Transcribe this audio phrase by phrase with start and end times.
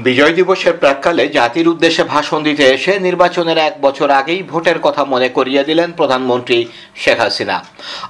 [0.00, 5.28] বিজয় দিবসের প্রাককালে জাতির উদ্দেশ্যে ভাষণ দিতে এসে নির্বাচনের এক বছর আগেই ভোটের কথা মনে
[5.28, 6.58] করিয়ে দিলেন প্রধানমন্ত্রী
[6.96, 7.56] শেখ হাসিনা।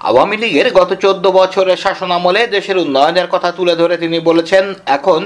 [0.08, 4.64] আওয়ামী লীগের গত চোদ্দ বছরের শাসনামলে দেশের উন্নয়নের কথা তুলে ধরে তিনি বলেছেন,
[4.96, 5.20] এখন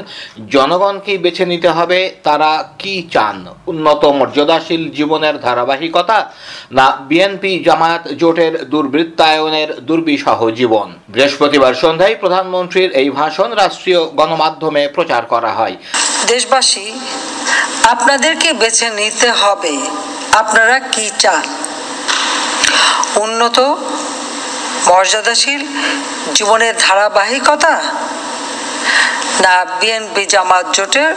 [0.54, 3.36] জনগণকেই বেছে নিতে হবে, তারা কি চান?
[3.67, 6.18] উন্নত, মর্যাদাশীল জীবনের ধারাবাহিকতা
[6.72, 10.89] না বিএনপি, জামায়াত, জোটের দুর্বৃত্তায়নের দুর্বিষহ জীবন?
[11.08, 15.76] বৃহস্পতিবার সন্ধ্যায় প্রধানমন্ত্রীর এই ভাষণ রাষ্ট্রীয় গণমাধ্যমে প্রচার করা হয়।
[16.26, 16.86] দেশবাসী,
[17.85, 19.75] আপনাদেরকে বেছে নিতে হবে
[20.32, 21.45] আপনারা কি চান?
[23.17, 23.58] উন্নত,
[24.89, 25.62] মর্যাদাশীল,
[26.35, 27.75] জীবনের ধারাবাহিকতা?
[29.43, 31.11] না, বিএনপি জামাত জোটের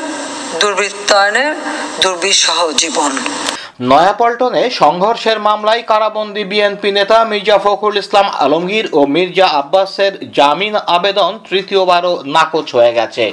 [0.60, 1.56] দুর্বৃত্তায়নের
[2.02, 3.12] দুর্বিষহ জীবন?
[3.80, 11.32] নয়াপল্টনে সংঘর্ষের মামলায় কারাবন্দী বিএনপি নেতা মির্জা ফখরুল ইসলাম আলমগীর ও মির্জা আব্বাসের জামিন আবেদন
[11.50, 13.26] তৃতীয়বারও নাকচ হয়ে গেছে।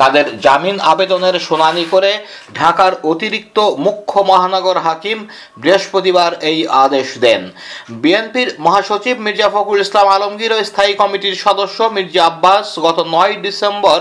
[0.00, 2.12] তাদের জামিন আবেদনের শুনানি করে
[2.54, 5.18] ঢাকার অতিরিক্ত মুখ্য মহানগর হাকিম
[5.62, 7.42] বৃহস্পতিবার এই আদেশ দেন।
[8.02, 14.00] বিএনপির মহাসচিব মির্জা ফখরুল ইসলাম আলমগীর ও স্থায়ী কমিটির সদস্য মির্জা আব্বাস গত নয় ডিসেম্বর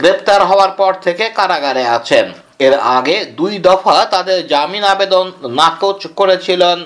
[0.00, 2.28] গ্রেপ্তার হওয়ার পর থেকে কারাগারে আছেন।
[2.66, 5.26] এর আগে দুই দফা তাদের জামিন আবেদন
[5.60, 6.78] নাকচ করেছিলেন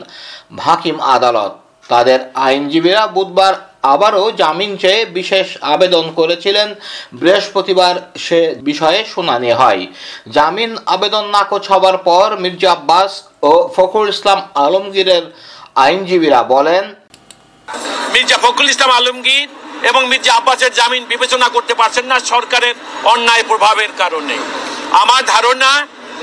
[0.67, 1.53] হাকিম আদালত।
[1.93, 3.55] তাদের আইনজীবীরা বুধবার
[3.95, 6.69] আবারও জামিন চেয়ে বিশেষ আবেদন করেছিলেন।
[7.21, 7.95] বৃহস্পতিবার
[8.27, 9.83] সে বিষয়ে শুনানি হয়।
[10.37, 13.13] জামিন আবেদন নাকচ হবার পর মির্জা আব্বাস
[13.51, 15.25] ও ফখরুল ইসলাম আলমগীরের
[15.85, 16.85] আইনজীবীরা বলেন,
[18.15, 19.49] মির্জা ফখরুল ইসলাম আলমগীর
[19.91, 22.75] এবং মির্জা আব্বাসের জামিন বিবেচনা করতে পারছেন না সরকারের
[23.13, 24.37] অন্যায় প্রভাবের কারণে।
[25.01, 25.73] আমার ধারণা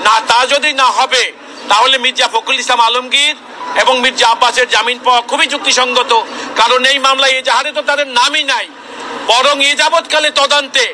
[0.06, 1.24] না তা যদি না হবে
[1.72, 3.36] তাহলে মির্জা ফখরুল ইসলাম আলমগীর
[3.82, 6.12] এবং মির্জা আব্বাসের জামিন পাওয়া খুবই যুক্তিসঙ্গত
[6.60, 8.66] কারণ এই মামলায় এজাহারে তো তাদের নামই নাই।
[9.32, 10.86] বরং এ যাবৎকালে তদন্তে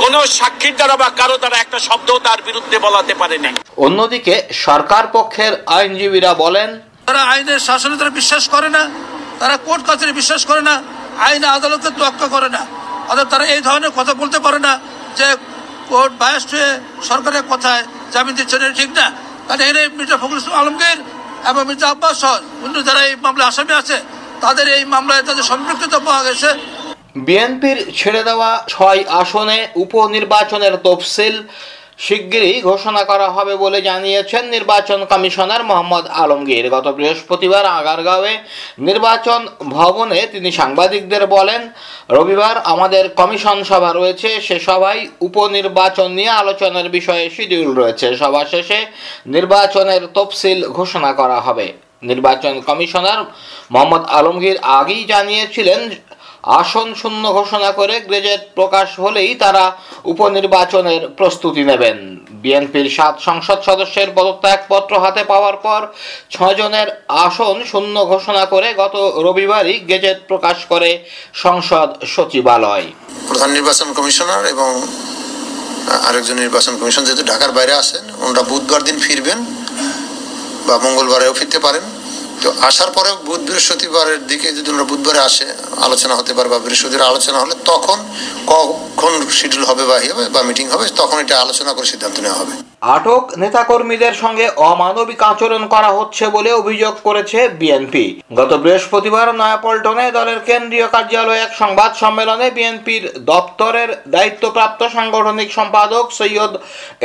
[0.00, 3.50] কোন সাক্ষীর দ্বারা বা কারও দ্বারা একটা শব্দ তার বিরুদ্ধে বলাতে পারেনি।
[3.86, 4.34] অন্যদিকে
[4.66, 6.68] সরকার পক্ষের আইনজীবীরা বলেন
[7.08, 8.82] তারা আইনের শাসনে তারা বিশ্বাস করে না
[9.40, 10.74] তারা কোর্ট কাছারি বিশ্বাস করে না
[11.26, 12.62] আইন আদালতের তোয়াক্কা করে না।
[13.10, 14.72] অর্থাৎ তারা এই ধরনের কথা বলতে পারে না
[15.18, 15.26] যে
[15.92, 16.70] কোর্ট বায়াস্ট হয়ে
[17.08, 19.06] সরকারের কথায় জামিন দিচ্ছেন, এটা ঠিক না।
[19.46, 20.98] কারণ এখানে মির্জা ফখরুল ইসলাম আলমগীর
[21.50, 22.34] এবং মির্জা আব্বাস সহ
[22.64, 23.96] অন্য যারা এই মামলায় আসামি আছে,
[24.44, 26.50] তাদের এই মামলায় তাদের সম্পৃক্ততা পাওয়া গেছে।
[27.26, 31.34] বিএনপির ছেড়ে দেওয়া ছয় আসনে উপনির্বাচনের তফসিল
[32.00, 38.32] শিগগিরই ঘোষণা করা হবে বলে জানিয়েছেন নির্বাচন কমিশনার মোহাম্মদ আলমগীর। গত বৃহস্পতিবার আগারগাঁওয়ে
[38.78, 39.40] নির্বাচন
[39.76, 41.60] ভবনে তিনি সাংবাদিকদের বলেন,
[42.10, 48.78] রবিবার আমাদের কমিশন সভা রয়েছে, সে সভায় উপনির্বাচন নিয়ে আলোচনার বিষয়ে শিডিউল রয়েছে। সভা শেষে
[49.26, 51.66] নির্বাচনের তফসিল ঘোষণা করা হবে।
[52.02, 53.20] নির্বাচন কমিশনার
[53.72, 55.80] মোহাম্মদ আলমগীর আগেই জানিয়েছিলেন
[56.44, 59.64] আসন শূন্য ঘোষণা করে গ্রেজেট প্রকাশ হলেই তারা
[60.12, 61.98] উপনির্বাচনের প্রস্তুতি নেবেন।
[62.42, 65.80] বিএনপির সাত সংসদ সদস্যের পদত্যাগপত্র হাতে পাওয়ার পর
[66.36, 66.88] ছজনের
[67.26, 68.94] আসন শূন্য ঘোষণা করে গত
[69.26, 70.90] রবিবারই গেজেট প্রকাশ করে
[71.44, 72.86] সংসদ সচিবালয়।
[73.28, 74.70] প্রধান নির্বাচন কমিশনার এবং
[76.08, 79.38] আরেকজন নির্বাচন কমিশন যেহেতু ঢাকার বাইরে আছেন, ওনারা বুধবার দিন ফিরবেন
[80.66, 81.84] বা মঙ্গলবারেও ফিরতে পারেন।
[82.42, 85.46] তো আসার পরে বুধ বৃহস্পতিবারের দিকে যদি ওনারা বুধবারে আসে
[85.86, 87.98] আলোচনা হতে পারে বা বৃহস্পতিবার আলোচনা হলে তখন
[88.52, 92.54] কখন শিডিউল হবে বা হবে বা মিটিং হবে, তখন এটা আলোচনা করে সিদ্ধান্ত নেওয়া হবে।
[92.96, 98.04] আটক নেতাকর্মীদের সঙ্গে অমানবিক আচরণ করা হচ্ছে বলে অভিযোগ করেছে বিএনপি।
[98.38, 106.52] গত বৃহস্পতিবার নয়াপল্টনে দলের কেন্দ্রীয় কার্যালয়ে এক সংবাদ সম্মেলনে বিএনপির দপ্তরের দায়িত্বপ্রাপ্ত সাংগঠনিক সম্পাদক সৈয়দ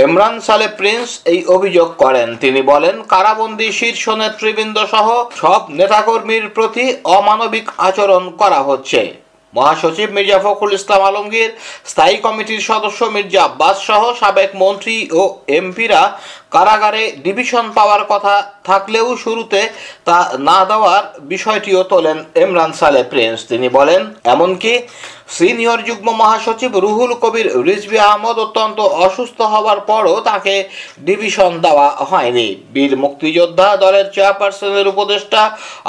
[0.06, 5.08] ইমরান সালে প্রিন্স এই অভিযোগ করেন। তিনি বলেন, কারাবন্দী শীর্ষ নেতৃবৃন্দ সহ
[5.42, 6.86] সব নেতাকর্মীর প্রতি
[7.20, 9.02] অমানবিক আচরণ করা হচ্ছে।
[9.54, 11.52] মহাসচিব মির্জা ফখরুল ইসলাম আলমগীর,
[11.92, 15.22] স্থায়ী কমিটির সদস্য মির্জা আব্বাস সহ সাবেক মন্ত্রী ও
[15.60, 16.02] এমপিরা
[16.56, 18.36] কারাগারে ডিভিশন পাওয়ার কথা
[18.70, 19.62] থাকলেও শুরুতে
[20.08, 20.18] তা
[20.50, 24.02] না দেওয়ার বিষয়টিও তোলেন ইমরান সালে প্রিন্স। তিনি বলেন,
[24.34, 24.74] এমনকি
[25.30, 30.56] সিনিয়র যুগ্ম মহাসচিব রুহুল কবির রিজবি আহমদ অত্যন্ত অসুস্থ হওয়ার পরও তাকে
[31.00, 35.42] ডিভিশন দেওয়া হয়নি। বীর মুক্তিযোদ্ধা দলের চেয়ারপারসনের উপদেষ্টা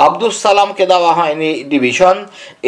[0.06, 2.16] আব্দুস সালামকে দেওয়া হয়নি ডিভিশন।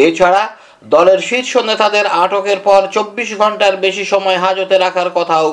[0.07, 0.43] এছাড়া
[0.83, 5.47] দলের শীর্ষ নেতাদের আটকের পর চব্বিশ ঘণ্টার বেশি সময় হাজতে রাখার কথাও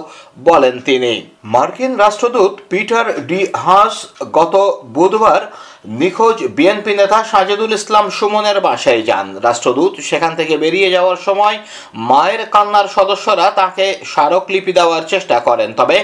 [0.48, 1.12] বলেন তিনি।
[1.44, 3.94] মার্কিন রাষ্ট্রদূত পিটার ডি হাস
[4.32, 4.54] গত
[4.96, 5.42] বুধবার
[6.00, 11.56] নিখোঁজ বিএনপি নেতা সাজেদুল ইসলাম সুমনের বাসায় যান। রাষ্ট্রদূত সেখান থেকে বেরিয়ে যাওয়ার সময়
[12.10, 15.96] মায়ের কান্নার সদস্যরা তাকে স্মারকলিপি দেওয়ার চেষ্টা করেন। তবে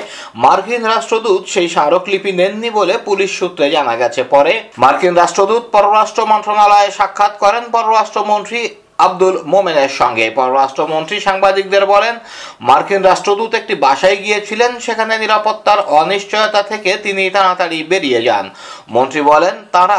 [0.45, 6.91] মার্কিন রাষ্ট্রদূত সেই স্মারকলিপি নেননি বলে পুলিশ সূত্রে জানা গেছে। পরে মার্কিন রাষ্ট্রদূত পররাষ্ট্র মন্ত্রণালয়ে
[6.99, 8.61] সাক্ষাৎ করেন। পররাষ্ট্রমন্ত্রী
[8.99, 12.15] আব্দুল মোমেনের সঙ্গে। পররাষ্ট্রমন্ত্রী সাংবাদিকদের বলেন,
[12.61, 18.51] মার্কিন রাষ্ট্রদূত একটি বাসায় গিয়েছিলেন, সেখানে নিরাপত্তার অনিশ্চয়তা থেকে তিনি তাড়াতাড়ি বেরিয়ে যান।
[18.89, 19.99] মন্ত্রী বলেন, তারা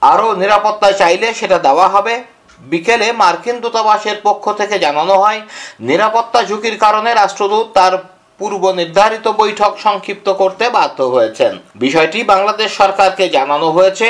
[0.00, 2.24] আরও নিরাপত্তা চাইলে সেটা দেওয়া হবে।
[2.60, 5.40] বিকেলে মার্কিন দূতাবাসের পক্ষ থেকে জানানো হয়,
[5.80, 13.24] নিরাপত্তা ঝুঁকির কারণে রাষ্ট্রদূত তার পূর্ব নির্ধারিত বৈঠক সংক্ষিপ্ত করতে বাধ্য হয়েছেন। বিষয়টি বাংলাদেশ সরকারকে
[13.28, 14.06] জানানো হয়েছে।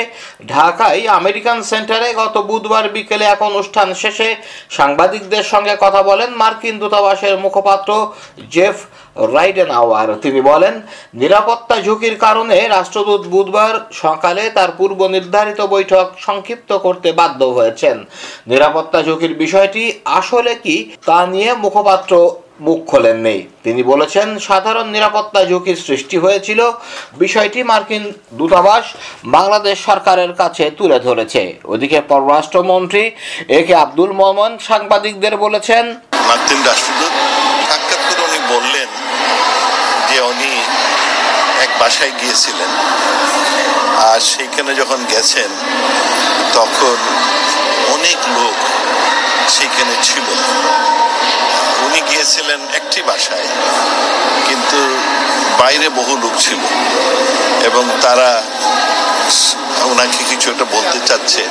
[0.47, 4.29] ঢাকায় আমেরিকান সেন্টারে গত বুধবার বিকেলে এক অনুষ্ঠান শেষে
[4.69, 7.89] সাংবাদিকদের সঙ্গে কথা বলেন মার্কিন দূতাবাসের মুখপাত্র
[8.51, 8.77] জেফ
[9.33, 10.75] রাইডেন আওয়ার তিনি বলেন,
[11.13, 13.73] নিরাপত্তা ঝুঁকির কারণে রাষ্ট্রদূত বুধবার
[14.03, 17.97] সকালে তার পূর্ব নির্ধারিত বৈঠক সংক্ষিপ্ত করতে বাধ্য হয়েছেন।
[18.47, 19.83] নিরাপত্তা ঝুঁকির বিষয়টি
[20.19, 20.75] আসলে কি
[21.05, 22.13] তা নিয়ে মুখপাত্র
[22.65, 26.59] মুখ খোলেননি। তিনি বলেছেন, সাধারণ নিরাপত্তা ঝুঁকির সৃষ্টি হয়েছিল।
[27.23, 28.85] বিষয়টি মার্কিন দূতাবাস
[29.25, 31.41] বাংলাদেশ সরকারের কাছে তুলে ধরেছে।
[31.73, 33.03] ওদিকে পররাষ্ট্রমন্ত্রী
[33.57, 35.83] এ কে আব্দুল মোহাম্মদ সাংবাদিকদের বলেছেন,
[36.29, 37.13] মার্কিন রাষ্ট্রদূত
[37.69, 38.89] সাক্ষাৎ করে উনি বললেন
[40.09, 40.51] যে উনি
[41.63, 42.71] এক বাসায় গিয়েছিলেন।
[44.09, 45.49] আর সেইখানে যখন গেছেন,
[46.53, 46.97] তখন
[47.95, 48.57] অনেক লোক
[49.55, 50.27] সেইখানে ছিল।
[52.09, 53.47] গিয়েছিলেন একটি বাসায়,
[54.47, 54.79] কিন্তু
[55.61, 56.59] বাইরে বহু লোক ছিল
[57.67, 58.29] এবং তারা
[59.91, 61.43] ওনাকে কিছু একটা বলতে চাচ্ছে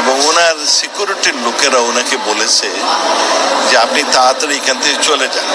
[0.00, 2.68] এবং ওনার সিকিউরিটির লোকেরা ওনাকে বলেছে
[3.68, 5.48] যে আপনি তাড়াতাড়ি এখান থেকে চলে যান,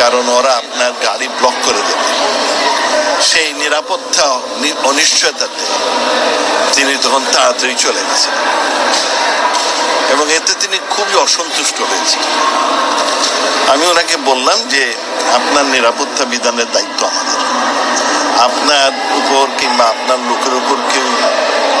[0.00, 2.06] কারণ ওরা আপনার গাড়ি ব্লক করে দেবে।
[3.30, 4.26] সেই নিরাপত্তা
[4.90, 5.64] অনিশ্চয়তাতে
[6.74, 8.34] তিনি তখন তাড়াতাড়ি চলে গেছেন।
[10.26, 12.22] এবং এতে তিনি খুবই অসন্তুষ্ট হয়েছেন
[13.72, 14.94] আমি ওনাকে বললাম যে,
[15.34, 17.40] আপনার নিরাপত্তা বিধানের দায়িত্ব আমাদের।
[18.40, 21.08] আপনার উপর কিংবা আপনার লোকের উপর কেউ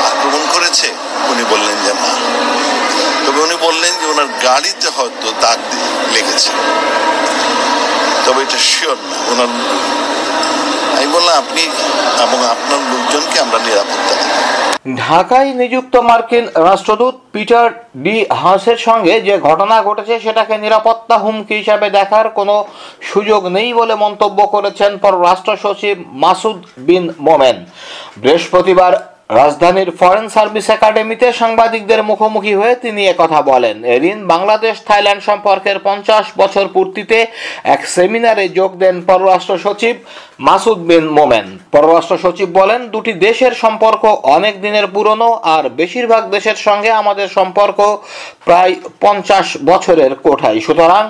[0.06, 0.92] আক্রমণ করেছে?
[1.28, 2.14] উনি বললেন যে, না।
[3.26, 5.58] তবে উনি বললেন যে, ওনার গাড়িতে হয়তো দাগ
[6.12, 6.50] লেগেছে।
[8.26, 9.50] তবে এটা শিওর না। ওনার
[10.96, 11.62] আমি বললাম, আপনি
[12.24, 14.14] এবং আপনার লোকজনকে আমরা নিরাপত্তা
[15.04, 17.68] ঢাকায় নিযুক্ত মার্কিন রাষ্ট্রদূত পিটার
[18.04, 22.54] ডি হাঁসের সঙ্গে যে ঘটনা ঘটেছে, সেটাকে নিরাপত্তা হুমকি হিসাবে দেখার কোনো
[23.10, 27.56] সুযোগ নেই বলে মন্তব্য করেছেন পররাষ্ট্র সচিব মাসুদ বিন মোমেন।
[28.22, 28.92] বৃহস্পতিবার
[29.30, 36.24] রাজধানীর ফরেন সার্ভিস একাডেমিতে সাংবাদিকদের মুখোমুখি হয়ে তিনি কথা বলেন। এদিন বাংলাদেশ থাইল্যান্ড সম্পর্কের পঞ্চাশ
[36.36, 37.18] বছর পূর্তিতে
[37.74, 39.94] এক সেমিনারে যোগ দেন পররাষ্ট্র সচিব
[40.46, 44.02] মাসুদ বিন মোমেন। পররাষ্ট্র সচিব বলেন, দুটি দেশের সম্পর্ক
[44.36, 47.78] অনেক দিনের পুরনো আর বেশিরভাগ দেশের সঙ্গে আমাদের সম্পর্ক
[48.44, 51.02] প্রায় পঞ্চাশ বছরের কোঠায়। সুতরাং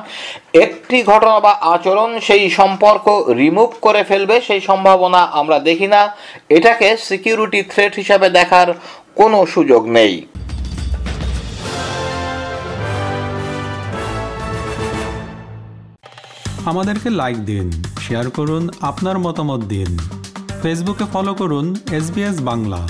[0.64, 3.06] একটি ঘটনা বা আচরণ সেই সম্পর্ক
[3.40, 6.02] রিমুভ করে ফেলবে, সেই সম্ভাবনা আমরা দেখি না।
[6.56, 8.68] এটাকে সিকিউরিটি থ্রেট হিসাবে দেখার
[9.18, 10.14] কোনো সুযোগ নেই।
[16.70, 17.66] আমাদেরকে লাইক দিন
[18.04, 19.90] শেয়ার করুন, আপনার মতামত দিন।
[20.62, 21.66] ফেসবুকে ফলো করুন
[21.98, 22.06] এস
[22.50, 22.80] বাংলা